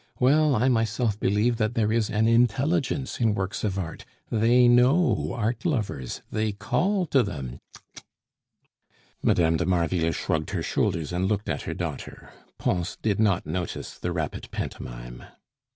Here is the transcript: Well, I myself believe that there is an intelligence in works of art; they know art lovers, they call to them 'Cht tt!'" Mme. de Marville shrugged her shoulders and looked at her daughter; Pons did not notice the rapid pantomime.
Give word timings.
Well, 0.19 0.55
I 0.55 0.67
myself 0.67 1.19
believe 1.19 1.57
that 1.57 1.75
there 1.75 1.93
is 1.93 2.09
an 2.09 2.27
intelligence 2.27 3.19
in 3.19 3.35
works 3.35 3.63
of 3.63 3.77
art; 3.77 4.03
they 4.31 4.67
know 4.67 5.31
art 5.37 5.63
lovers, 5.63 6.23
they 6.31 6.53
call 6.53 7.05
to 7.05 7.21
them 7.21 7.59
'Cht 7.95 7.99
tt!'" 8.01 8.03
Mme. 9.21 9.57
de 9.57 9.65
Marville 9.67 10.11
shrugged 10.11 10.49
her 10.57 10.63
shoulders 10.63 11.13
and 11.13 11.27
looked 11.27 11.47
at 11.49 11.61
her 11.69 11.75
daughter; 11.75 12.31
Pons 12.57 12.97
did 13.03 13.19
not 13.19 13.45
notice 13.45 13.95
the 13.95 14.11
rapid 14.11 14.49
pantomime. 14.49 15.23